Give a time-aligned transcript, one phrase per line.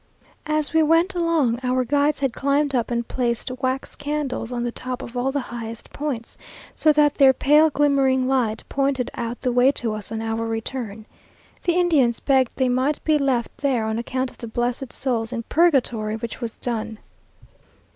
[0.47, 4.71] As we went along, our guides had climbed up and placed wax candles on the
[4.71, 6.39] top of all the highest points,
[6.73, 11.05] so that their pale glimmering light pointed out the way to us on our return.
[11.61, 15.43] The Indians begged they might be left there "on account of the blessed souls in
[15.43, 16.97] purgatory," which was done.